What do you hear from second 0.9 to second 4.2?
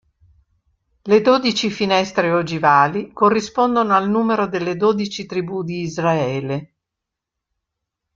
Le dodici finestre ogivali corrispondono al